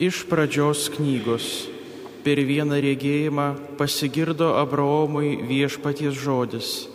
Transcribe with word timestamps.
Iš 0.00 0.22
pradžios 0.24 0.86
knygos 0.88 1.68
per 2.24 2.40
vieną 2.40 2.78
regėjimą 2.80 3.76
pasigirdo 3.76 4.54
Abraomui 4.56 5.34
viešpaties 5.44 6.16
žodis. 6.16 6.88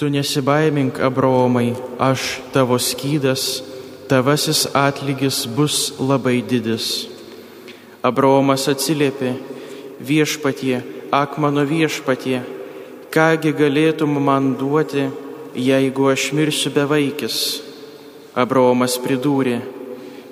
Tu 0.00 0.08
nesibaimink, 0.08 0.96
Abraomai, 0.96 1.74
aš 2.00 2.40
tavo 2.56 2.80
skydas, 2.80 3.60
tavasis 4.08 4.64
atlygis 4.72 5.44
bus 5.44 5.92
labai 6.00 6.40
didis. 6.40 7.04
Abraomas 8.00 8.64
atsiliepė, 8.72 9.36
viešpatie, 10.00 10.80
ak 11.12 11.36
mano 11.36 11.60
viešpatie, 11.60 12.40
kągi 13.12 13.52
galėtum 13.52 14.16
man 14.16 14.54
duoti, 14.56 15.10
jeigu 15.52 16.08
aš 16.08 16.30
mirsiu 16.32 16.72
bevaikis. 16.72 17.60
Abraomas 18.32 18.96
pridūrė, 18.96 19.60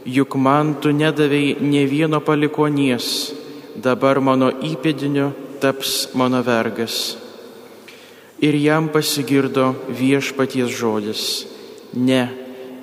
juk 0.05 0.37
man 0.37 0.75
tu 0.81 0.93
nedavėjai 0.93 1.59
ne 1.65 1.85
vieno 1.89 2.21
palikonies, 2.21 3.33
dabar 3.77 4.21
mano 4.21 4.51
įpėdiniu 4.53 5.33
taps 5.61 6.15
mano 6.15 6.43
vergas. 6.45 7.17
Ir 8.45 8.57
jam 8.61 8.91
pasigirdo 8.93 9.73
viešpaties 9.89 10.69
žodis, 10.69 11.47
ne, 11.97 12.29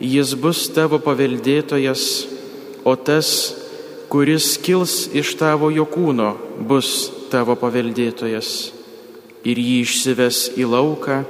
jis 0.02 0.34
bus 0.34 0.66
tavo 0.74 0.98
paveldėtojas, 1.04 2.06
o 2.84 2.96
tas, 2.98 3.54
kuris 4.10 4.58
kils 4.58 5.06
iš 5.14 5.36
tavo 5.38 5.70
jo 5.70 5.86
kūno, 5.86 6.34
bus 6.66 7.12
tavo 7.30 7.56
paveldėtojas. 7.60 8.72
Ir 9.46 9.58
jį 9.58 9.82
išsives 9.86 10.48
į 10.58 10.66
lauką, 10.70 11.22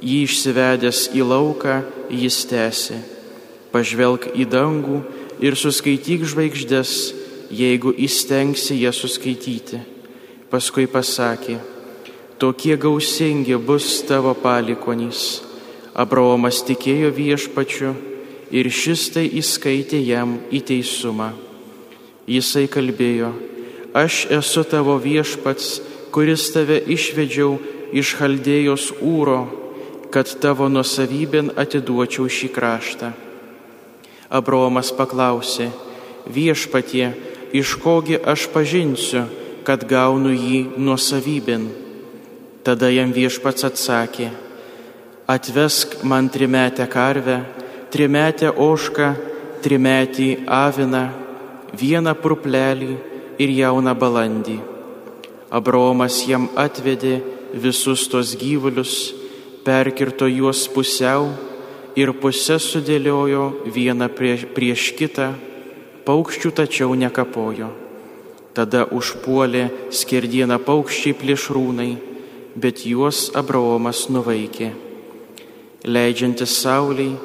jį 0.00 0.22
išsivedęs 0.24 1.10
į 1.16 1.24
lauką, 1.28 1.82
jis 2.12 2.44
tęsė. 2.48 3.13
Pažvelk 3.74 4.28
į 4.38 4.46
dangų 4.46 5.00
ir 5.42 5.56
suskaityk 5.58 6.22
žvaigždės, 6.30 6.92
jeigu 7.50 7.90
įstengsi 8.06 8.78
jas 8.78 9.00
suskaityti. 9.02 9.80
Paskui 10.50 10.86
pasakė, 10.86 11.58
tokie 12.38 12.76
gausingi 12.78 13.58
bus 13.58 13.88
tavo 14.06 14.36
palikonys. 14.38 15.42
Abraomas 15.94 16.60
tikėjo 16.66 17.10
viešpačiu 17.14 17.90
ir 18.54 18.70
šis 18.70 19.08
tai 19.14 19.26
įskaitė 19.42 19.98
jam 20.06 20.38
į 20.54 20.62
teisumą. 20.70 21.32
Jisai 22.30 22.68
kalbėjo, 22.70 23.32
aš 23.94 24.24
esu 24.38 24.62
tavo 24.70 24.96
viešpats, 25.02 25.80
kuris 26.14 26.46
tave 26.54 26.78
išvedžiau 26.78 27.58
iš 27.94 28.14
Chaldėjos 28.18 28.88
ūro, 29.02 29.42
kad 30.14 30.30
tavo 30.40 30.70
nusavybėn 30.70 31.52
atiduočiau 31.58 32.30
šį 32.30 32.54
kraštą. 32.54 33.12
Abraomas 34.34 34.90
paklausė, 34.90 35.68
viešpatie, 36.26 37.12
iš 37.54 37.76
kogi 37.78 38.18
aš 38.18 38.48
pažinsiu, 38.50 39.28
kad 39.64 39.86
gaunu 39.86 40.32
jį 40.34 40.74
nuosavybėn. 40.76 41.68
Tada 42.66 42.90
jam 42.90 43.12
viešpats 43.14 43.66
atsakė, 43.68 44.30
atvesk 45.30 46.00
man 46.02 46.28
trimetę 46.32 46.88
karvę, 46.90 47.38
trimetę 47.94 48.50
ošką, 48.50 49.08
trimetį 49.62 50.28
aviną, 50.50 51.04
vieną 51.78 52.14
purplelį 52.18 52.96
ir 53.38 53.54
jauną 53.60 53.94
balandį. 53.94 54.58
Abraomas 55.54 56.18
jam 56.26 56.48
atvedė 56.58 57.20
visus 57.54 58.08
tos 58.10 58.34
gyvulius, 58.40 59.14
perkirto 59.64 60.26
juos 60.26 60.66
pusiau 60.68 61.30
ir 61.96 62.12
pusę 62.18 62.58
sudėliojo 62.58 63.70
vieną 63.70 64.08
prieš, 64.14 64.46
prieš 64.54 64.90
kitą, 64.98 65.32
paukščių 66.06 66.50
tačiau 66.60 66.94
nekapojo. 66.98 67.70
Tada 68.54 68.84
užpuolė 68.94 69.90
skerdieną 69.90 70.60
paukščiai 70.62 71.16
plėšrūnai, 71.18 71.92
bet 72.54 72.84
juos 72.86 73.30
Abraomas 73.34 74.06
nuvaikė. 74.10 74.70
Leidžiantis 75.84 76.54
sauliai, 76.62 77.16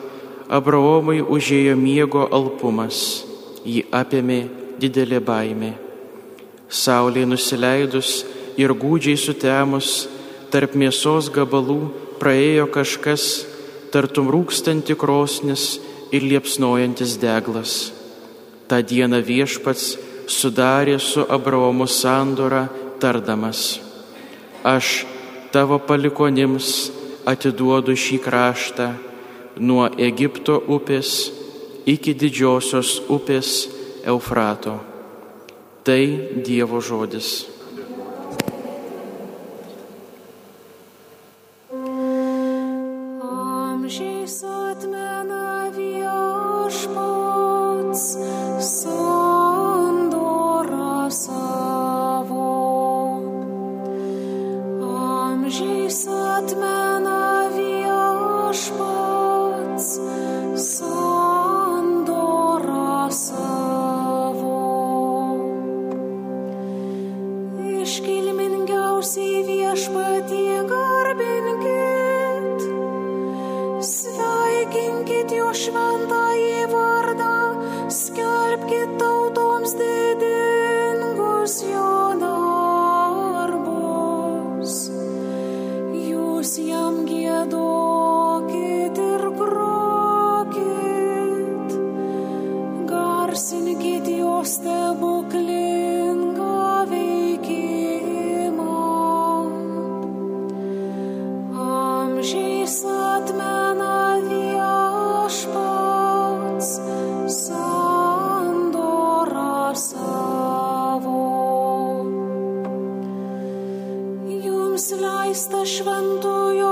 Abraomui 0.49 1.21
užėjo 1.21 1.75
miego 1.77 2.25
alpumas, 2.33 3.23
jį 3.61 3.85
apėmė 3.93 4.39
didelė 4.81 5.19
baimė. 5.21 5.75
Saulė 6.69 7.27
nusileidus 7.29 8.23
ir 8.57 8.73
gūdžiai 8.73 9.17
sutemus, 9.17 10.07
tarp 10.49 10.73
mėsos 10.73 11.29
gabalų 11.33 11.79
praėjo 12.19 12.65
kažkas, 12.73 13.45
tartum 13.93 14.29
rūkstanti 14.31 14.95
krosnis 14.99 15.79
ir 16.11 16.25
liepsnojantis 16.25 17.17
deglas. 17.21 17.91
Ta 18.69 18.81
diena 18.85 19.19
viešpats 19.25 19.95
sudarė 20.29 20.99
su 21.01 21.25
Abraomu 21.25 21.87
sandorą, 21.89 22.67
tardamas, 23.01 23.79
aš 24.63 25.05
tavo 25.53 25.79
palikonims 25.79 26.91
atiduodu 27.29 27.95
šį 27.97 28.19
kraštą 28.25 28.89
nuo 29.59 29.87
Egipto 29.97 30.59
upės 30.75 31.31
iki 31.89 32.13
didžiosios 32.13 32.99
upės 33.09 33.67
Eufrato. 34.05 34.77
Tai 35.83 36.01
Dievo 36.45 36.81
žodis. 36.83 37.58
Jums 115.29 115.47
leista 115.53 116.68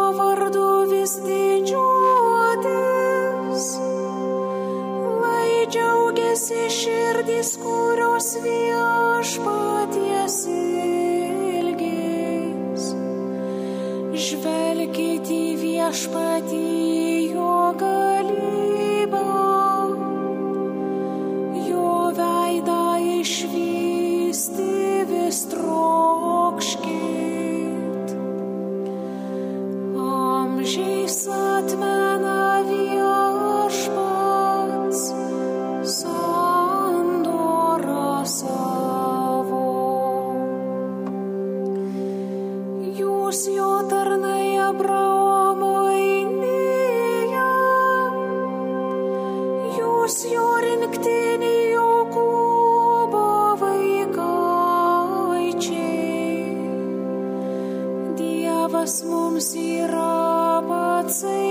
Dievas 58.16 59.04
mums 59.04 59.50
yra 59.56 60.64
patsai. 60.70 61.47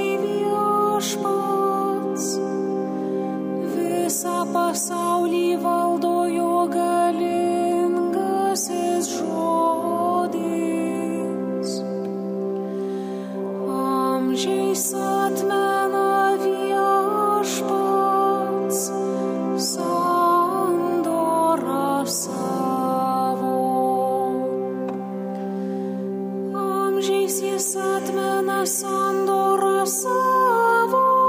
Sana 28.36 28.66
sandorra 28.66 29.86
saavaa. 29.86 31.25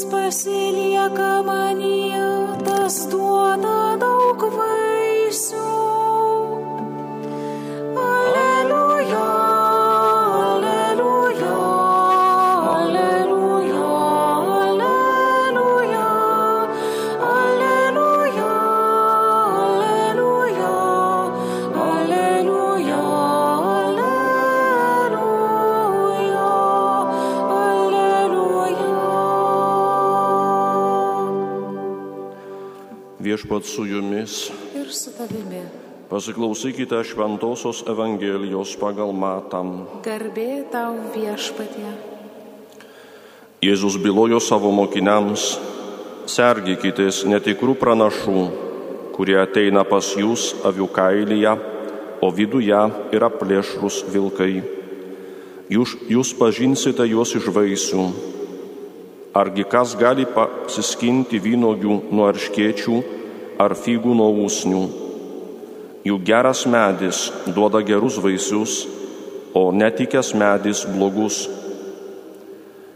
Kas 0.00 0.08
pasilieka 0.12 1.44
manyje, 1.44 2.24
tas 2.64 2.96
duoda 3.12 4.00
daug 4.00 4.46
vaisių. 4.56 5.69
Pasiklausykite 36.10 37.04
Šventojios 37.06 37.84
Evangelijos 37.86 38.72
pagal 38.74 39.12
Matam. 39.14 39.84
Garbė 40.02 40.66
tau 40.66 40.96
viešpatie. 41.14 41.86
Jėzus 43.62 43.94
bylojo 44.02 44.40
savo 44.42 44.72
mokiniams, 44.74 45.44
sergykitės 46.26 47.20
netikrų 47.30 47.76
pranašų, 47.78 48.42
kurie 49.14 49.36
ateina 49.38 49.84
pas 49.86 50.08
jūs 50.18 50.48
avių 50.66 50.88
kailyje, 50.96 51.52
o 52.18 52.30
viduje 52.34 52.80
yra 53.14 53.28
plėšrus 53.30 54.00
vilkai. 54.10 54.64
Jūs, 55.70 55.92
jūs 56.10 56.32
pažinsite 56.34 57.06
juos 57.06 57.36
iš 57.38 57.46
vaisių. 57.54 58.08
Argi 59.38 59.62
kas 59.62 59.94
gali 59.94 60.26
pasiskinti 60.26 61.38
vynogių 61.38 62.00
nuo 62.10 62.26
arškiečių 62.32 62.98
ar 63.62 63.76
figų 63.78 64.18
nuo 64.18 64.32
ūsnių? 64.48 64.82
Juk 66.04 66.22
geras 66.24 66.64
medis 66.64 67.28
duoda 67.52 67.82
gerus 67.84 68.16
vaisius, 68.16 68.86
o 69.52 69.68
netikęs 69.72 70.32
medis 70.32 70.86
blogus. 70.88 71.44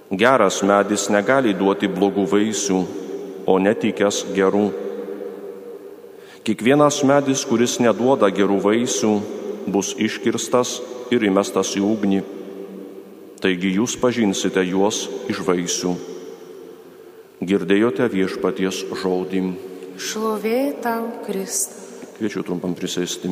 Geras 0.08 0.62
medis 0.64 1.10
negali 1.12 1.52
duoti 1.52 1.90
blogų 1.90 2.24
vaisių, 2.30 2.78
o 3.44 3.58
netikęs 3.60 4.22
gerų. 4.36 4.70
Kiekvienas 6.44 7.02
medis, 7.04 7.44
kuris 7.44 7.76
neduoda 7.80 8.30
gerų 8.32 8.58
vaisių, 8.64 9.12
bus 9.68 9.92
iškirstas 10.00 10.78
ir 11.12 11.28
įmestas 11.28 11.74
į 11.76 11.84
ugnį. 11.84 12.24
Taigi 13.44 13.76
jūs 13.76 13.98
pažinsite 14.00 14.64
juos 14.64 15.04
iš 15.28 15.44
vaisių. 15.44 15.96
Girdėjote 17.44 18.08
viešpaties 18.08 18.84
žodį. 19.02 19.42
Šlovė 20.00 20.60
tau, 20.84 21.10
Kristai. 21.26 21.93
Kviečiu 22.14 22.44
trumpam 22.46 22.76
prisėsti. 22.78 23.26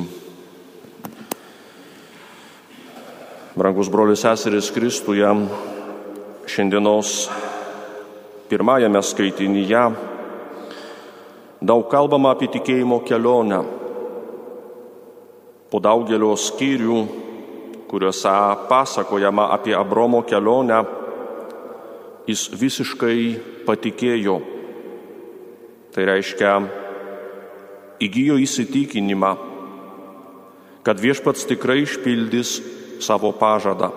Brangus 3.54 3.86
brolius 3.86 4.24
seseris 4.24 4.72
Kristuje, 4.74 5.28
šiandienos 6.50 7.12
pirmajame 8.50 9.04
skaitinyje 9.06 9.84
daug 11.62 11.86
kalbama 11.94 12.34
apie 12.34 12.50
tikėjimo 12.56 12.98
kelionę. 13.06 13.62
Po 15.70 15.78
daugelio 15.78 16.34
skyrių, 16.34 16.98
kuriuose 17.86 18.34
pasakojama 18.66 19.52
apie 19.54 19.78
Abromo 19.78 20.26
kelionę, 20.26 20.82
jis 22.26 22.48
visiškai 22.50 23.18
patikėjo. 23.62 24.40
Tai 25.94 26.12
reiškia, 26.16 26.81
įgyjo 28.02 28.38
įsitikinimą, 28.42 29.32
kad 30.82 30.98
viešpats 30.98 31.46
tikrai 31.46 31.82
išpildys 31.84 32.58
savo 33.02 33.30
pažadą. 33.34 33.92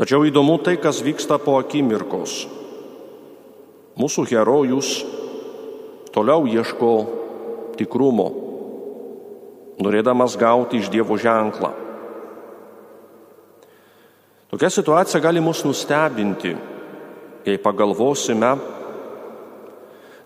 Tačiau 0.00 0.24
įdomu 0.24 0.56
tai, 0.64 0.78
kas 0.80 1.02
vyksta 1.04 1.36
po 1.42 1.58
akimirkos. 1.60 2.46
Mūsų 4.00 4.24
herojus 4.30 5.02
toliau 6.14 6.48
ieško 6.48 6.92
tikrumo, 7.76 8.28
norėdamas 9.80 10.38
gauti 10.40 10.80
iš 10.80 10.88
Dievo 10.92 11.18
ženklą. 11.20 11.74
Tokia 14.50 14.70
situacija 14.72 15.20
gali 15.22 15.42
mus 15.44 15.60
nustebinti, 15.68 16.56
jei 17.46 17.60
pagalvosime, 17.62 18.56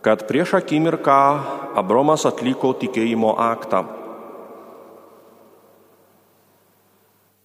kad 0.04 0.28
prieš 0.28 0.58
akimirką 0.60 1.20
Abromas 1.80 2.26
atliko 2.28 2.74
tikėjimo 2.76 3.32
aktą. 3.40 3.80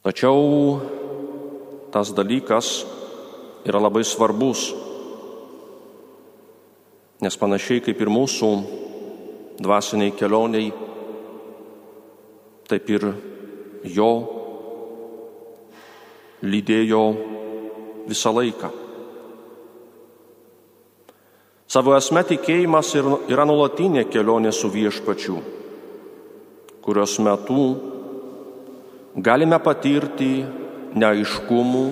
Tačiau 0.04 0.42
tas 1.94 2.12
dalykas 2.12 2.84
yra 3.64 3.80
labai 3.80 4.04
svarbus, 4.04 4.66
nes 7.24 7.40
panašiai 7.40 7.86
kaip 7.88 8.04
ir 8.04 8.12
mūsų 8.12 8.52
dvasiniai 9.64 10.12
kelioniai, 10.20 10.70
taip 12.68 12.92
ir 12.92 13.08
jo 13.88 14.12
lydėjo 16.44 17.04
visą 18.12 18.36
laiką. 18.36 18.89
Savo 21.70 21.94
esme 21.94 22.24
tikėjimas 22.26 22.96
yra 22.98 23.44
nulatinė 23.46 24.08
kelionė 24.10 24.50
su 24.58 24.72
viešpačiu, 24.74 25.36
kurios 26.82 27.14
metu 27.22 27.66
galime 29.14 29.60
patirti 29.62 30.32
neaiškumų, 30.98 31.84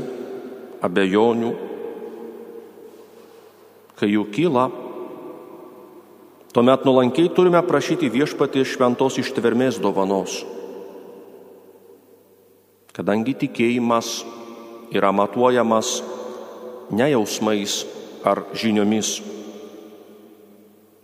abejonių, 0.82 1.54
kai 4.02 4.10
jų 4.16 4.26
kyla, 4.34 4.66
tuomet 6.58 6.90
nuolankiai 6.90 7.30
turime 7.38 7.62
prašyti 7.70 8.10
viešpatį 8.18 8.66
šventos 8.66 9.22
ištvermės 9.22 9.78
dovanos, 9.78 10.42
kadangi 12.98 13.38
tikėjimas 13.46 14.24
yra 14.90 15.14
matuojamas 15.14 16.00
ne 16.98 17.14
jausmais 17.14 17.84
ar 18.26 18.48
žiniomis 18.58 19.37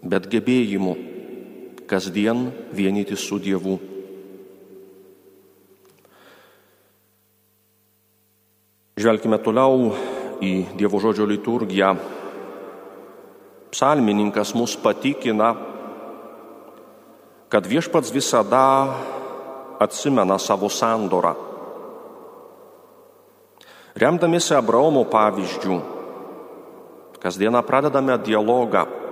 bet 0.04 0.28
gebėjimu 0.28 0.94
kasdien 1.88 2.50
vienyti 2.76 3.16
su 3.16 3.40
Dievu. 3.40 3.78
Žvelkime 9.00 9.40
toliau 9.44 9.94
į 10.44 10.54
Dievo 10.78 11.00
žodžio 11.02 11.26
liturgiją. 11.28 11.96
Psalmininkas 13.74 14.54
mus 14.54 14.76
patikina, 14.78 15.56
kad 17.50 17.66
viešpats 17.66 18.14
visada 18.14 18.66
atsimena 19.82 20.38
savo 20.38 20.70
sandorą. 20.70 21.34
Remdamėsi 23.98 24.54
Abraomo 24.58 25.04
pavyzdžių, 25.10 25.78
kasdieną 27.22 27.62
pradedame 27.66 28.18
dialogą 28.22 29.03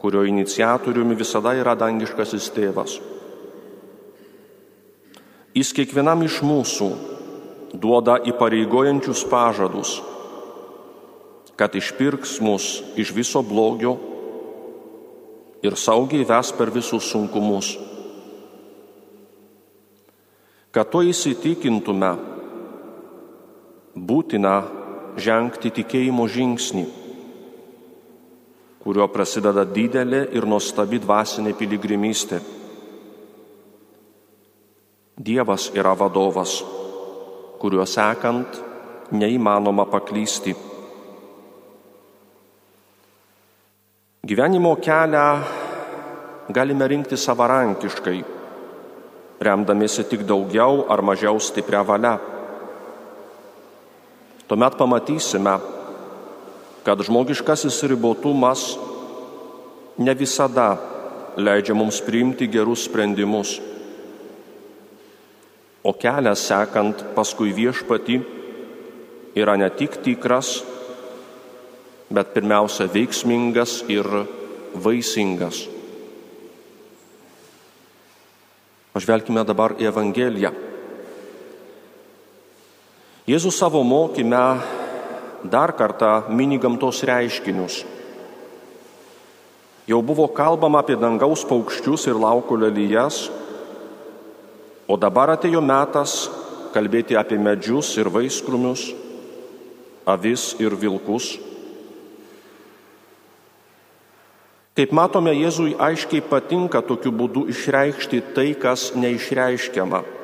kurio 0.00 0.24
iniciatoriumi 0.24 1.14
visada 1.14 1.52
yra 1.52 1.74
dangiškasis 1.76 2.46
tėvas. 2.56 2.94
Jis 5.52 5.74
kiekvienam 5.76 6.22
iš 6.24 6.38
mūsų 6.46 6.88
duoda 7.76 8.16
įpareigojančius 8.32 9.26
pažadus, 9.28 9.98
kad 11.58 11.74
išpirks 11.76 12.38
mus 12.40 12.78
iš 12.96 13.12
viso 13.12 13.42
blogio 13.44 13.98
ir 15.60 15.76
saugiai 15.76 16.24
ves 16.24 16.54
per 16.56 16.72
visus 16.72 17.10
sunkumus. 17.12 17.74
Kad 20.72 20.88
to 20.88 21.02
įsitikintume, 21.04 22.14
būtina 23.98 24.54
žengti 25.20 25.74
tikėjimo 25.82 26.24
žingsnį 26.30 26.86
kuriuo 28.80 29.08
prasideda 29.12 29.66
didelė 29.68 30.24
ir 30.36 30.46
nuostabi 30.48 31.00
dvasinė 31.02 31.52
piligrimystė. 31.58 32.40
Dievas 35.20 35.68
yra 35.76 35.92
vadovas, 35.92 36.54
kuriuo 37.60 37.84
sekant 37.84 38.56
neįmanoma 39.12 39.84
paklysti. 39.90 40.54
Gyvenimo 44.24 44.76
kelią 44.80 45.26
galime 46.54 46.88
rinkti 46.88 47.18
savarankiškai, 47.20 48.18
remdamiesi 49.40 50.06
tik 50.08 50.24
daugiau 50.28 50.86
ar 50.88 51.02
mažiau 51.04 51.40
stiprią 51.40 51.84
valią. 51.84 52.14
Tuomet 54.48 54.76
pamatysime, 54.76 55.54
kad 56.84 57.02
žmogiškasis 57.04 57.82
ribotumas 57.90 58.76
ne 59.98 60.14
visada 60.14 60.76
leidžia 61.36 61.76
mums 61.76 62.00
priimti 62.04 62.48
gerus 62.48 62.86
sprendimus, 62.88 63.58
o 65.84 65.92
kelias 65.96 66.42
sekant 66.44 67.04
paskui 67.14 67.52
viešpati 67.56 68.20
yra 69.36 69.56
ne 69.56 69.68
tik 69.72 70.00
tikras, 70.04 70.60
bet 72.10 72.34
pirmiausia 72.34 72.88
veiksmingas 72.90 73.80
ir 73.88 74.08
vaisingas. 74.74 75.68
Pažvelkime 78.90 79.44
dabar 79.46 79.76
į 79.78 79.86
Evangeliją. 79.86 80.50
Jėzus 83.30 83.54
savo 83.60 83.84
mokymę 83.86 84.79
dar 85.44 85.72
kartą 85.72 86.28
mini 86.28 86.58
gamtos 86.58 87.02
reiškinius. 87.02 87.84
Jau 89.88 90.02
buvo 90.02 90.28
kalbama 90.28 90.82
apie 90.84 90.96
dangaus 91.00 91.42
paukščius 91.48 92.06
ir 92.10 92.18
lauko 92.20 92.58
lelyjas, 92.60 93.30
o 94.86 94.96
dabar 95.00 95.32
atėjo 95.34 95.62
metas 95.64 96.28
kalbėti 96.74 97.16
apie 97.18 97.38
medžius 97.40 97.96
ir 97.98 98.10
vaiskrumius, 98.12 98.90
avis 100.06 100.52
ir 100.62 100.76
vilkus. 100.78 101.38
Kaip 104.78 104.94
matome, 104.94 105.34
Jėzui 105.34 105.74
aiškiai 105.74 106.22
patinka 106.22 106.80
tokiu 106.86 107.10
būdu 107.12 107.48
išreikšti 107.50 108.22
tai, 108.36 108.52
kas 108.54 108.92
neišreiškiama 108.94 110.19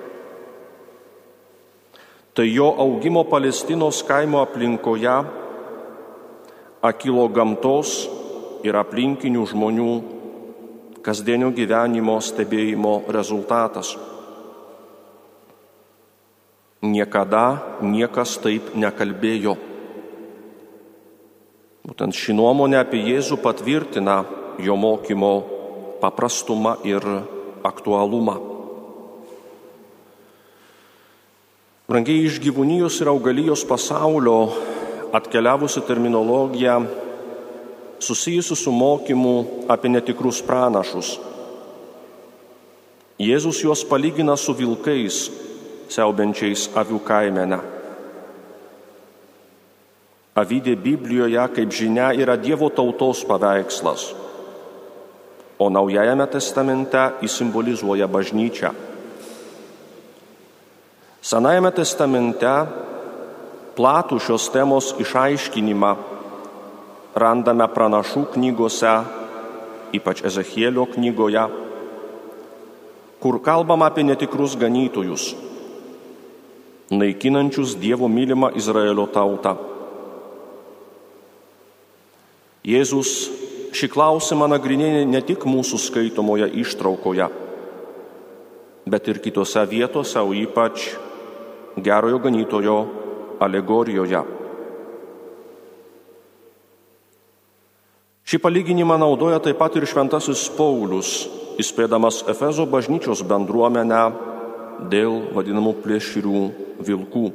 tai 2.36 2.52
jo 2.52 2.68
augimo 2.76 3.24
Palestinos 3.24 4.02
kaimo 4.04 4.42
aplinkoje 4.44 5.16
akilo 6.84 7.24
gamtos 7.32 7.92
ir 8.60 8.76
aplinkinių 8.76 9.44
žmonių 9.48 9.92
kasdienio 11.00 11.48
gyvenimo 11.56 12.18
stebėjimo 12.20 13.08
rezultatas. 13.16 13.94
Niekada 16.84 17.80
niekas 17.80 18.36
taip 18.44 18.74
nekalbėjo. 18.76 19.54
Būtent 21.88 22.12
ši 22.12 22.36
nuomonė 22.36 22.82
apie 22.82 23.00
Jėzų 23.06 23.40
patvirtina 23.40 24.18
jo 24.60 24.76
mokymo 24.76 25.32
paprastumą 26.04 26.76
ir 26.84 27.00
aktualumą. 27.64 28.55
Brangiai 31.86 32.24
iš 32.26 32.40
gyvūnijos 32.42 32.96
ir 32.98 33.06
augalijos 33.12 33.60
pasaulio 33.62 34.48
atkeliavusi 35.14 35.84
terminologija 35.86 36.80
susijusi 38.02 38.56
su 38.58 38.72
mokymu 38.74 39.34
apie 39.70 39.92
netikrus 39.92 40.40
pranašus. 40.42 41.12
Jėzus 43.22 43.60
juos 43.62 43.84
palygina 43.86 44.34
su 44.36 44.52
vilkais, 44.58 45.20
siaubiančiais 45.94 46.66
avių 46.74 46.98
kaimene. 47.06 47.60
Avydė 50.36 50.74
Biblijoje, 50.74 51.46
kaip 51.54 51.70
žinia, 51.70 52.10
yra 52.18 52.34
Dievo 52.36 52.66
tautos 52.68 53.22
paveikslas, 53.30 54.10
o 55.56 55.70
Naujajame 55.70 56.26
testamente 56.34 57.06
jis 57.22 57.38
simbolizuoja 57.38 58.10
bažnyčią. 58.10 58.74
Senajame 61.26 61.72
testamente 61.74 62.46
platų 63.74 64.20
šios 64.22 64.44
temos 64.54 64.92
išaiškinimą 65.02 65.88
randame 67.18 67.66
pranašų 67.66 68.20
knygose, 68.36 68.92
ypač 69.98 70.20
Ezechielio 70.28 70.84
knygoje, 70.92 71.42
kur 73.18 73.40
kalbama 73.42 73.88
apie 73.90 74.04
netikrus 74.06 74.54
ganytojus, 74.60 75.32
naikinančius 76.94 77.74
Dievo 77.80 78.06
mylimą 78.06 78.52
Izraelio 78.54 79.08
tautą. 79.10 79.56
Jėzus 82.62 83.16
šį 83.74 83.90
klausimą 83.96 84.46
nagrinėja 84.54 85.02
ne 85.10 85.24
tik 85.26 85.42
mūsų 85.42 85.82
skaitomoje 85.88 86.52
ištraukoje, 86.62 87.26
bet 88.86 89.10
ir 89.10 89.22
kitose 89.26 89.66
vietose, 89.74 90.22
o 90.22 90.30
ypač 90.30 90.86
gerojo 91.76 92.18
ganytojo 92.24 92.76
alegorijoje. 93.40 94.22
Šį 98.26 98.40
palyginimą 98.42 98.96
naudoja 98.98 99.38
taip 99.38 99.60
pat 99.60 99.76
ir 99.78 99.86
šventasis 99.86 100.48
Paulius, 100.56 101.28
įspėdamas 101.62 102.24
Efezo 102.32 102.66
bažnyčios 102.66 103.22
bendruomenę 103.22 104.02
dėl 104.90 105.20
vadinamų 105.36 105.76
plėšrių 105.84 106.40
vilkų. 106.88 107.26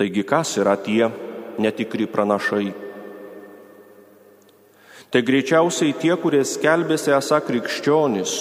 Taigi 0.00 0.24
kas 0.24 0.56
yra 0.58 0.74
tie 0.80 1.12
netikri 1.60 2.08
pranašai? 2.10 2.72
Tai 5.10 5.20
greičiausiai 5.26 5.94
tie, 5.98 6.14
kurie 6.18 6.40
skelbėsi 6.46 7.12
esą 7.14 7.40
krikščionis, 7.44 8.34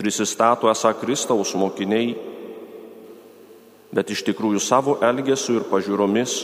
prisistato 0.00 0.70
esą 0.72 0.94
Kristaus 0.96 1.52
mokiniai, 1.52 2.14
bet 3.92 4.08
iš 4.08 4.22
tikrųjų 4.30 4.62
savo 4.64 4.96
elgesiu 5.04 5.58
ir 5.60 5.66
pažiūromis, 5.68 6.38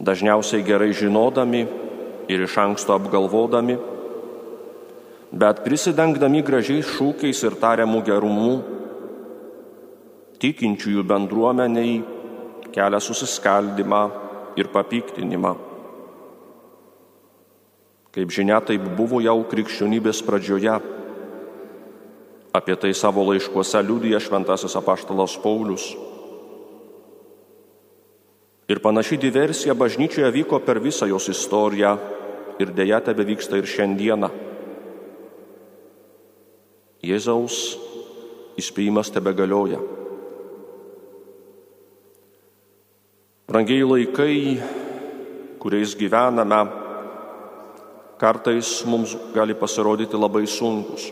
dažniausiai 0.00 0.64
gerai 0.66 0.90
žinodami 0.96 1.64
ir 2.28 2.44
iš 2.44 2.58
anksto 2.60 2.92
apgalvodami, 2.96 3.78
bet 5.32 5.64
prisidengdami 5.64 6.44
gražiais 6.44 6.88
šūkiais 6.98 7.40
ir 7.48 7.56
tariamų 7.62 8.04
gerumų, 8.04 8.52
tikinčiųjų 10.40 11.04
bendruomeniai 11.06 11.98
kelia 12.74 13.00
susiskaldimą 13.00 14.04
ir 14.60 14.70
papiktinimą. 14.72 15.56
Kaip 18.10 18.32
žinia, 18.34 18.58
taip 18.66 18.82
buvo 18.98 19.20
jau 19.22 19.38
krikščionybės 19.46 20.24
pradžioje. 20.26 20.80
Apie 22.50 22.74
tai 22.74 22.90
savo 22.98 23.22
laiškuose 23.28 23.78
liūdija 23.86 24.18
šventasis 24.22 24.74
apaštalas 24.78 25.36
Paulius. 25.42 25.84
Ir 28.70 28.80
panaši 28.82 29.18
diversija 29.22 29.74
bažnyčioje 29.74 30.30
vyko 30.34 30.58
per 30.62 30.80
visą 30.82 31.06
jos 31.10 31.28
istoriją 31.30 31.94
ir 32.62 32.74
dėja 32.74 33.00
tebe 33.06 33.26
vyksta 33.26 33.58
ir 33.58 33.70
šiandieną. 33.70 34.30
Jėzaus 37.06 37.56
įspėjimas 38.60 39.10
tebe 39.14 39.32
galioja. 39.34 39.78
Brangiai 43.50 43.86
laikai, 43.86 44.36
kuriais 45.62 45.96
gyvename, 45.98 46.60
kartais 48.20 48.68
mums 48.86 49.16
gali 49.34 49.56
pasirodyti 49.58 50.18
labai 50.18 50.44
sunkus. 50.46 51.08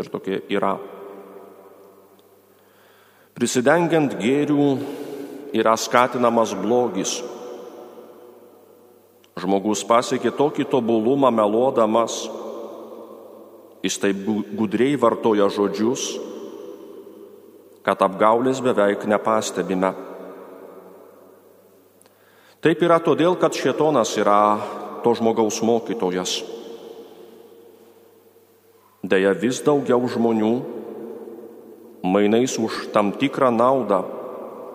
Ir 0.00 0.08
tokie 0.08 0.40
yra. 0.52 0.76
Prisidengiant 3.36 4.14
gėrių 4.20 4.66
yra 5.56 5.76
skatinamas 5.76 6.52
blogis. 6.56 7.18
Žmogus 9.40 9.82
pasiekė 9.88 10.32
tokį 10.36 10.66
tobulumą 10.68 11.30
meluodamas, 11.32 12.18
jis 13.82 13.96
taip 14.00 14.20
gudriai 14.56 14.98
vartoja 15.00 15.48
žodžius, 15.50 16.04
kad 17.82 18.04
apgaulės 18.04 18.60
beveik 18.62 19.08
nepastebime. 19.08 19.94
Taip 22.62 22.84
yra 22.86 23.00
todėl, 23.02 23.34
kad 23.40 23.56
šietonas 23.58 24.12
yra 24.20 24.38
to 25.02 25.16
žmogaus 25.18 25.58
mokytojas. 25.66 26.36
Deja, 29.02 29.32
vis 29.34 29.58
daugiau 29.66 30.06
žmonių 30.06 30.52
mainais 32.06 32.54
už 32.54 32.92
tam 32.94 33.10
tikrą 33.18 33.50
naudą 33.50 33.98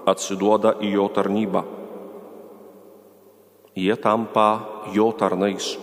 atsiduoda 0.07 0.73
į 0.83 0.89
jo 0.97 1.05
tarnybą. 1.15 1.61
Jie 3.77 3.95
tampa 4.03 4.47
jo 4.91 5.11
tarnais. 5.15 5.77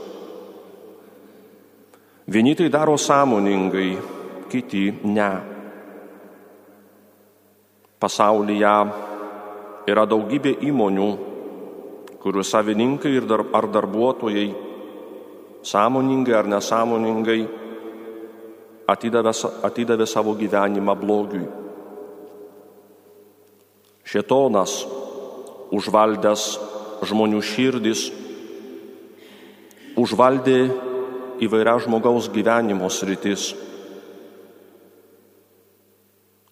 Vieni 2.28 2.52
tai 2.56 2.68
daro 2.68 2.98
sąmoningai, 3.00 3.96
kiti 4.52 4.92
ne. 5.08 5.30
Pasaulyje 7.96 8.76
yra 9.88 10.04
daugybė 10.04 10.58
įmonių, 10.68 11.10
kurių 12.20 12.44
savininkai 12.44 13.16
dar, 13.24 13.44
ar 13.56 13.72
darbuotojai 13.72 14.48
sąmoningai 15.64 16.34
ar 16.36 16.48
nesąmoningai 16.48 17.63
atidavė, 18.90 19.32
atidavė 19.64 20.06
savo 20.08 20.34
gyvenimą 20.38 20.94
blogiui. 20.98 21.46
Šetonas 24.04 24.82
užvaldęs 25.74 26.42
žmonių 27.04 27.40
širdis, 27.44 28.08
užvaldė 29.98 30.58
įvairia 31.44 31.78
žmogaus 31.82 32.28
gyvenimo 32.32 32.90
sritis. 32.92 33.52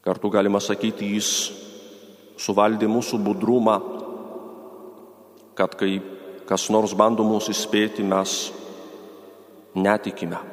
Kartu 0.02 0.32
galima 0.34 0.58
sakyti, 0.58 1.12
jis 1.14 1.28
suvaldė 2.40 2.88
mūsų 2.90 3.20
budrumą, 3.22 3.76
kad 5.54 5.76
kai 5.78 6.00
kas 6.48 6.66
nors 6.74 6.96
bando 6.98 7.22
mūsų 7.24 7.54
įspėti, 7.54 8.02
mes 8.02 8.50
netikime. 9.78 10.51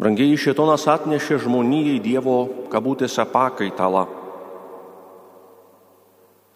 Brangiai 0.00 0.38
šėtonas 0.40 0.86
atnešė 0.88 1.36
žmonijai 1.44 1.98
Dievo 2.00 2.38
kabutėse 2.72 3.24
pakaitalą. 3.28 4.06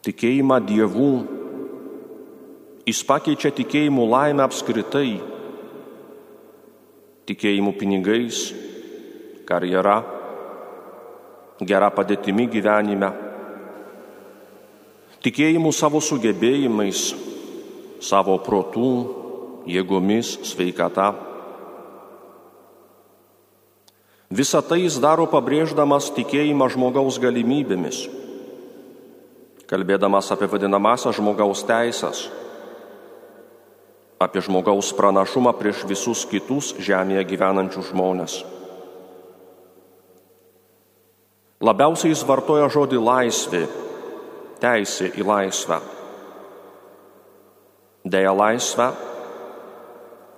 Tikėjimą 0.04 0.58
Dievų. 0.64 1.12
Jis 2.88 3.02
pakeičia 3.08 3.52
tikėjimų 3.56 4.08
laimę 4.08 4.44
apskritai. 4.44 5.18
Tikėjimų 7.28 7.76
pinigais, 7.80 8.40
karjera, 9.48 10.00
gera 11.64 11.88
padėtimi 11.92 12.48
gyvenime 12.52 13.12
tikėjimu 15.24 15.72
savo 15.72 16.02
sugebėjimais, 16.04 17.14
savo 18.04 18.36
protų, 18.44 18.90
jėgomis, 19.64 20.36
sveikata. 20.44 21.14
Visą 24.32 24.62
tai 24.64 24.84
jis 24.84 24.96
daro 25.02 25.26
pabrėždamas 25.28 26.08
tikėjimą 26.16 26.70
žmogaus 26.72 27.18
galimybėmis, 27.20 28.06
kalbėdamas 29.68 30.30
apie 30.32 30.48
vadinamąsias 30.48 31.18
žmogaus 31.18 31.64
teisės, 31.68 32.24
apie 34.18 34.40
žmogaus 34.40 34.94
pranašumą 34.96 35.52
prieš 35.58 35.84
visus 35.88 36.24
kitus 36.30 36.72
žemėje 36.80 37.24
gyvenančius 37.34 37.90
žmonės. 37.92 38.40
Labiausiai 41.64 42.12
jis 42.12 42.24
vartoja 42.28 42.68
žodį 42.72 43.00
laisvė 43.00 43.64
teisė 44.60 45.10
į 45.16 45.24
laisvę. 45.24 45.78
Deja 48.04 48.32
laisvę 48.36 48.88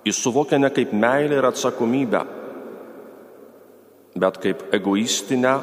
jis 0.07 0.19
suvokia 0.23 0.59
ne 0.59 0.69
kaip 0.71 0.93
meilę 0.95 1.39
ir 1.39 1.47
atsakomybę, 1.49 2.21
bet 4.19 4.39
kaip 4.43 4.63
egoistinę 4.73 5.59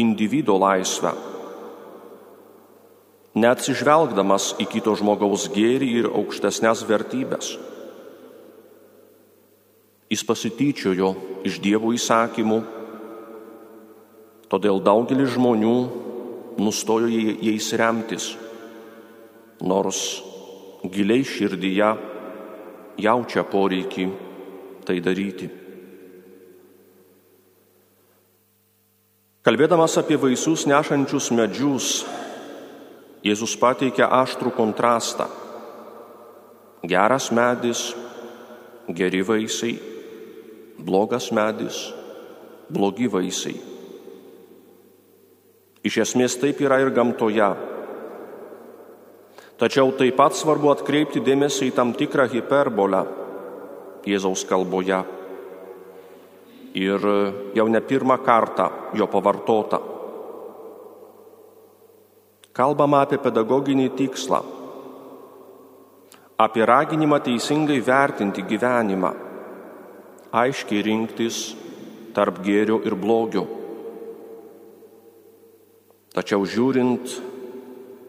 individo 0.00 0.56
laisvę. 0.60 1.12
Neatsižvelgdamas 3.40 4.56
į 4.58 4.66
kito 4.72 4.94
žmogaus 4.98 5.46
gėrį 5.54 5.90
ir 6.00 6.08
aukštesnės 6.10 6.82
vertybės. 6.88 7.54
Jis 10.10 10.24
pasityčiojo 10.26 11.12
iš 11.46 11.60
Dievo 11.62 11.92
įsakymų, 11.94 12.58
todėl 14.50 14.82
daugelis 14.82 15.30
žmonių 15.36 15.76
nustojo 16.58 17.06
jais 17.06 17.70
remtis, 17.78 18.32
nors 19.62 20.02
giliai 20.82 21.22
širdyje 21.22 21.92
jaučia 22.98 23.46
poreikį 23.46 24.10
tai 24.84 24.98
daryti. 25.04 25.69
Kalbėdamas 29.40 29.94
apie 29.96 30.18
vaisius 30.20 30.66
nešančius 30.68 31.30
medžius, 31.32 31.86
Jėzus 33.24 33.52
pateikia 33.60 34.06
aštrų 34.16 34.50
kontrastą. 34.56 35.26
Geras 36.88 37.28
medis, 37.36 37.82
geri 38.88 39.20
vaisiai, 39.24 39.74
blogas 40.80 41.28
medis, 41.36 41.78
blogi 42.72 43.08
vaisiai. 43.12 43.58
Iš 45.84 45.98
esmės 46.04 46.36
taip 46.40 46.60
yra 46.64 46.80
ir 46.80 46.92
gamtoje. 46.96 47.48
Tačiau 49.60 49.92
taip 49.96 50.16
pat 50.20 50.36
svarbu 50.36 50.72
atkreipti 50.72 51.20
dėmesį 51.24 51.68
į 51.68 51.76
tam 51.76 51.92
tikrą 51.96 52.28
hiperbolę 52.32 53.06
Jėzaus 54.08 54.44
kalboje. 54.48 55.00
Ir 56.78 57.06
jau 57.54 57.66
ne 57.68 57.80
pirmą 57.80 58.16
kartą 58.22 58.66
jo 58.94 59.06
pavartota. 59.10 59.80
Kalbama 62.54 63.00
apie 63.02 63.18
pedagoginį 63.22 63.88
tikslą, 63.98 64.40
apie 66.38 66.66
raginimą 66.66 67.18
teisingai 67.24 67.78
vertinti 67.82 68.44
gyvenimą, 68.46 69.10
aiškiai 70.30 70.82
rinktis 70.86 71.40
tarp 72.14 72.42
gėrio 72.44 72.80
ir 72.86 72.94
blogio. 72.98 73.46
Tačiau 76.14 76.46
žiūrint 76.46 77.18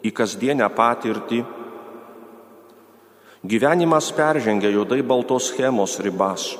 į 0.05 0.13
kasdienę 0.17 0.69
patirtį, 0.73 1.41
Gyvenimas 3.41 4.11
peržengia 4.13 4.69
juodai 4.69 5.01
baltos 5.01 5.49
schemos 5.49 5.97
ribas. 5.97 6.53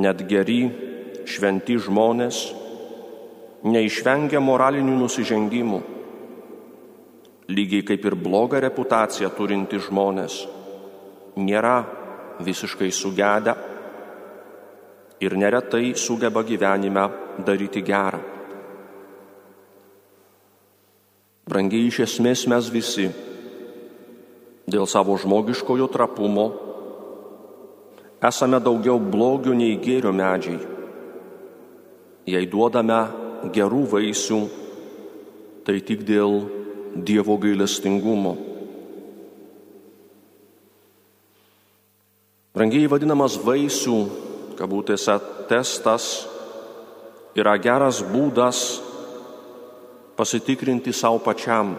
Net 0.00 0.22
geri, 0.30 0.62
šventi 1.28 1.76
žmonės 1.82 2.38
neišvengia 3.68 4.40
moralinių 4.40 4.94
nusižengimų, 5.02 5.80
lygiai 7.50 7.84
kaip 7.84 8.06
ir 8.08 8.16
blogą 8.16 8.62
reputaciją 8.64 9.28
turinti 9.36 9.80
žmonės 9.82 10.40
nėra 11.36 11.76
visiškai 12.40 12.90
sugedę 12.94 13.54
ir 15.20 15.36
neretai 15.36 15.92
sugeba 15.94 16.42
gyvenime 16.42 17.04
daryti 17.44 17.82
gerą. 17.84 18.20
Brangiai 21.50 21.88
iš 21.90 22.00
esmės 22.06 22.46
mes 22.48 22.70
visi 22.70 23.08
dėl 24.70 24.86
savo 24.86 25.16
žmogiškojo 25.18 25.88
trapumo 25.90 26.46
esame 28.22 28.60
daugiau 28.60 29.00
blogio 29.00 29.54
nei 29.56 29.78
gėrio 29.80 30.12
medžiai. 30.12 30.60
Jei 32.28 32.46
duodame 32.46 33.00
gerų 33.54 33.86
vaisių, 33.94 34.40
tai 35.64 35.80
tik 35.80 36.04
dėl 36.08 36.42
Dievo 36.90 37.36
gailestingumo. 37.38 38.32
Brangiai 42.50 42.88
vadinamas 42.90 43.36
vaisių, 43.38 43.98
kabutėse, 44.58 45.14
testas 45.46 46.08
yra 47.38 47.54
geras 47.62 48.02
būdas 48.02 48.80
pasitikrinti 50.18 50.92
savo 50.92 51.22
pačiam. 51.22 51.76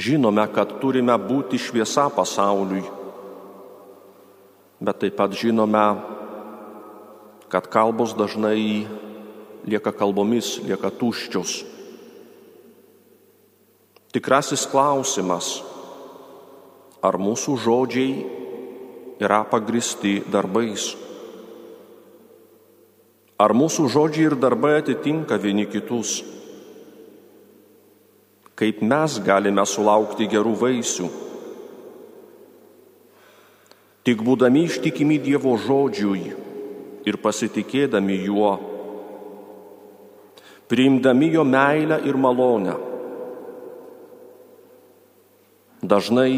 Žinome, 0.00 0.48
kad 0.56 0.78
turime 0.80 1.14
būti 1.20 1.60
šviesa 1.60 2.08
pasauliui, 2.16 2.82
bet 4.80 5.00
taip 5.00 5.16
pat 5.16 5.32
žinome, 5.32 5.86
kad 7.48 7.68
kalbos 7.72 8.12
dažnai 8.16 8.86
lieka 9.66 9.92
kalbomis, 9.92 10.58
lieka 10.66 10.90
tuščios. 10.90 11.62
Tikrasis 14.12 14.64
klausimas, 14.70 15.60
ar 17.04 17.18
mūsų 17.20 17.56
žodžiai 17.60 18.12
yra 19.20 19.42
pagristi 19.48 20.20
darbais. 20.32 20.94
Ar 23.36 23.52
mūsų 23.52 23.90
žodžiai 23.92 24.30
ir 24.30 24.38
darbai 24.40 24.78
atitinka 24.80 25.36
vieni 25.40 25.66
kitus? 25.68 26.22
Kaip 28.56 28.80
mes 28.80 29.18
galime 29.20 29.64
sulaukti 29.68 30.28
gerų 30.32 30.54
vaisių? 30.62 31.10
Tik 34.06 34.22
būdami 34.22 34.64
ištikimi 34.68 35.18
Dievo 35.18 35.56
žodžiui 35.58 36.30
ir 37.06 37.18
pasitikėdami 37.22 38.20
juo, 38.26 38.52
priimdami 40.70 41.32
jo 41.34 41.42
meilę 41.46 41.98
ir 42.06 42.18
malonę. 42.18 42.78
Dažnai 45.82 46.32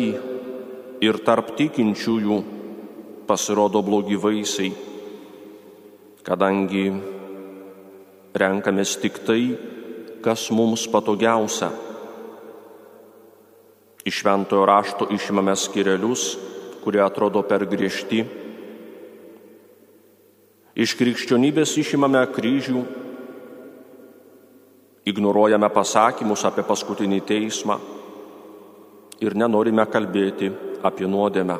ir 1.05 1.23
tarp 1.25 1.55
tikinčiųjų 1.61 2.43
pasirodo 3.29 3.85
blogi 3.85 4.17
vaisiai 4.17 4.73
kadangi 6.29 6.91
renkamės 8.37 8.99
tik 9.01 9.23
tai, 9.25 9.43
kas 10.21 10.51
mums 10.53 10.85
patogiausia. 10.93 11.71
Iš 14.05 14.21
šventojo 14.21 14.67
rašto 14.69 15.09
išimame 15.15 15.55
skirelius, 15.57 16.35
kurie 16.89 17.03
atrodo 17.05 17.43
per 17.45 17.67
griežti. 17.69 18.23
Iš 20.73 20.95
krikščionybės 20.97 21.75
išimame 21.77 22.23
kryžių, 22.33 22.81
ignoruojame 25.13 25.69
pasakymus 25.69 26.47
apie 26.49 26.63
paskutinį 26.65 27.19
teismą 27.29 27.77
ir 29.21 29.37
nenorime 29.37 29.85
kalbėti 29.93 30.49
apie 30.81 31.05
nuodėmę. 31.05 31.59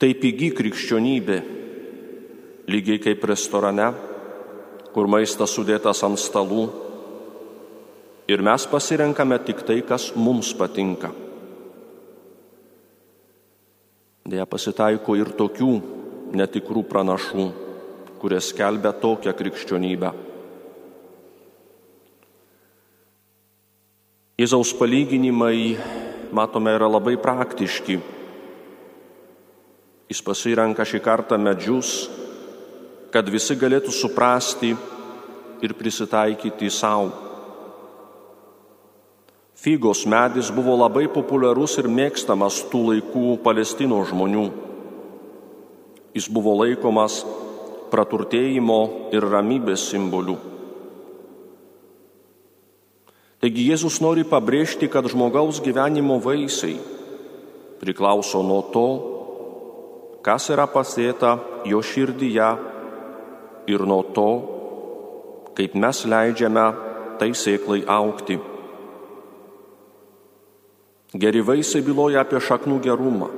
Tai 0.00 0.10
pigi 0.22 0.48
krikščionybė, 0.56 1.36
lygiai 2.72 3.02
kaip 3.04 3.26
restorane, 3.28 3.90
kur 4.96 5.12
maistas 5.12 5.52
sudėtas 5.52 6.00
ant 6.08 6.24
stalų 6.24 6.64
ir 8.32 8.40
mes 8.40 8.64
pasirenkame 8.72 9.42
tik 9.44 9.60
tai, 9.68 9.82
kas 9.84 10.08
mums 10.16 10.54
patinka. 10.56 11.12
Deja 14.24 14.46
pasitaiko 14.48 15.18
ir 15.20 15.34
tokių 15.36 15.72
netikrų 16.34 16.84
pranašų, 16.88 17.46
kurie 18.22 18.40
skelbia 18.40 18.94
tokią 18.96 19.34
krikščionybę. 19.36 20.14
Jėzaus 24.40 24.72
palyginimai, 24.74 25.76
matome, 26.34 26.72
yra 26.74 26.88
labai 26.90 27.14
praktiški 27.20 28.00
Jis 30.14 30.20
pasirenka 30.20 30.84
šį 30.84 30.98
kartą 31.00 31.38
medžius, 31.40 32.10
kad 33.10 33.26
visi 33.32 33.56
galėtų 33.56 33.90
suprasti 33.90 34.74
ir 35.64 35.72
prisitaikyti 35.78 36.68
savo. 36.68 37.23
Fygos 39.64 40.02
medis 40.04 40.50
buvo 40.52 40.74
labai 40.76 41.06
populiarus 41.08 41.78
ir 41.80 41.86
mėgstamas 41.88 42.58
tų 42.68 42.82
laikų 42.90 43.38
Palestino 43.40 44.02
žmonių. 44.04 44.42
Jis 46.12 46.28
buvo 46.28 46.52
laikomas 46.58 47.22
praturtėjimo 47.88 49.08
ir 49.16 49.24
ramybės 49.24 49.86
simboliu. 49.88 50.36
Taigi 53.40 53.64
Jėzus 53.70 54.02
nori 54.04 54.28
pabrėžti, 54.28 54.92
kad 54.92 55.08
žmogaus 55.08 55.64
gyvenimo 55.64 56.20
vaisiai 56.20 56.76
priklauso 57.80 58.44
nuo 58.44 58.62
to, 58.68 58.86
kas 60.24 60.52
yra 60.52 60.68
pasėta 60.68 61.38
jo 61.64 61.80
širdyje 61.80 62.54
ir 63.72 63.88
nuo 63.88 64.02
to, 64.12 64.30
kaip 65.56 65.72
mes 65.72 66.04
leidžiame 66.04 66.72
tai 67.16 67.32
sėklai 67.32 67.86
aukti. 67.88 68.44
Geri 71.14 71.44
vaisiai 71.46 71.84
byloja 71.86 72.24
apie 72.24 72.40
šaknų 72.42 72.80
gerumą. 72.82 73.28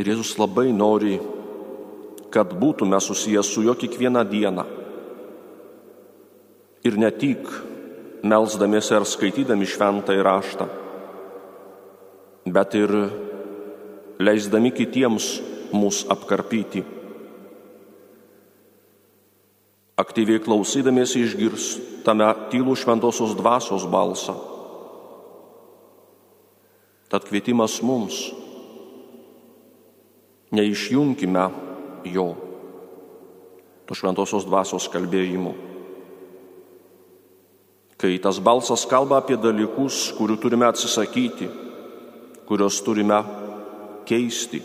Ir 0.00 0.08
Jėzus 0.08 0.38
labai 0.40 0.70
nori, 0.72 1.18
kad 2.32 2.54
būtume 2.56 2.96
susijęs 3.04 3.50
su 3.52 3.66
juo 3.66 3.74
kiekvieną 3.76 4.22
dieną. 4.24 4.64
Ir 6.88 6.96
ne 6.96 7.10
tik 7.12 7.44
melzdamėsi 8.24 8.94
ar 8.96 9.04
skaitydami 9.04 9.68
šventą 9.68 10.16
įraštą, 10.16 10.66
bet 12.48 12.76
ir 12.80 12.94
leisdami 14.16 14.72
kitiems 14.72 15.26
mus 15.76 16.06
apkarpyti. 16.08 16.86
Aktyviai 20.00 20.40
klausydamiesi 20.40 21.26
išgirstame 21.26 22.30
tylų 22.48 22.78
šventosios 22.80 23.36
dvasios 23.36 23.84
balsą. 23.84 24.38
Tad 27.10 27.26
kvietimas 27.26 27.80
mums 27.82 28.20
neišjungime 30.54 31.48
jo, 32.06 32.28
to 33.86 33.98
šventosios 33.98 34.46
dvasios 34.46 34.86
kalbėjimo. 34.90 35.56
Kai 38.00 38.14
tas 38.22 38.38
balsas 38.38 38.86
kalba 38.88 39.18
apie 39.20 39.36
dalykus, 39.36 40.08
kurių 40.16 40.38
turime 40.40 40.70
atsisakyti, 40.70 41.50
kuriuos 42.48 42.78
turime 42.86 43.18
keisti. 44.08 44.62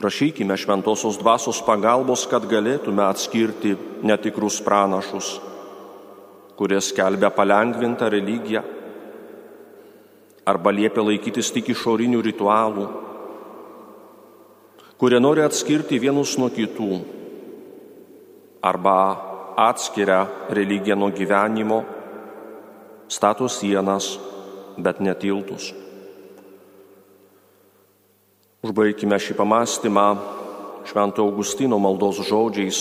Prašykime 0.00 0.56
šventosios 0.56 1.18
dvasios 1.20 1.58
pagalbos, 1.66 2.22
kad 2.30 2.46
galėtume 2.48 3.02
atskirti 3.04 3.74
netikrus 4.06 4.62
pranašus, 4.64 5.40
kurie 6.56 6.78
skelbia 6.80 7.34
palengvintą 7.34 8.08
religiją 8.08 8.62
arba 10.50 10.72
liepia 10.74 11.04
laikytis 11.06 11.52
tik 11.54 11.70
išorinių 11.74 12.20
ritualų, 12.26 12.86
kurie 15.00 15.20
nori 15.22 15.44
atskirti 15.44 16.00
vienus 16.02 16.36
nuo 16.40 16.50
kitų 16.52 16.90
arba 18.66 18.96
atskiria 19.60 20.24
religiją 20.50 20.96
nuo 20.96 21.10
gyvenimo, 21.14 21.80
stato 23.08 23.48
sienas, 23.48 24.12
bet 24.76 25.00
netiltus. 25.00 25.70
Užbaigime 28.60 29.16
šį 29.16 29.38
pamastymą 29.38 30.06
Švento 30.84 31.22
Augustino 31.24 31.76
maldos 31.80 32.18
žodžiais, 32.24 32.78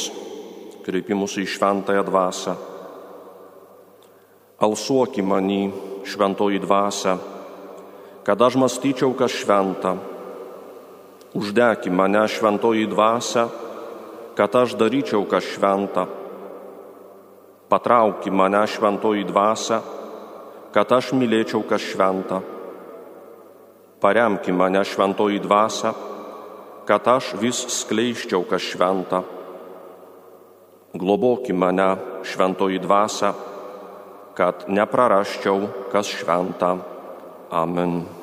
kreipimus 0.85 1.35
į 1.39 1.45
šventąją 1.51 2.03
dvasę. 2.07 2.53
Alsuoki 4.63 5.23
manį, 5.23 5.61
šventoji 6.07 6.61
dvasia, 6.63 7.17
kad 8.23 8.41
aš 8.41 8.55
mąstyčiau, 8.55 9.13
kas 9.13 9.31
šventa. 9.31 9.95
Uždeki 11.33 11.91
mane, 11.91 12.27
šventoji 12.27 12.87
dvasia, 12.87 13.47
kad 14.35 14.55
aš 14.55 14.73
daryčiau, 14.79 15.25
kas 15.29 15.43
šventa. 15.43 16.07
Patrauki 17.69 18.31
mane, 18.31 18.63
šventoji 18.67 19.23
dvasia, 19.29 19.81
kad 20.73 20.91
aš 20.91 21.13
mylėčiau, 21.13 21.61
kas 21.69 21.85
šventa. 21.85 22.41
Paremki 24.01 24.51
mane, 24.55 24.81
šventoji 24.85 25.41
dvasia, 25.43 25.93
kad 26.89 27.07
aš 27.07 27.33
vis 27.37 27.59
skleiščiau, 27.81 28.41
kas 28.49 28.63
šventa. 28.65 29.21
Globoki 30.97 31.53
mane, 31.53 31.91
šventoji 32.25 32.79
dvasia, 32.81 33.33
kad 34.33 34.65
neprarasčiau, 34.65 35.67
kas 35.91 36.09
šventa. 36.09 36.77
Amen. 37.51 38.18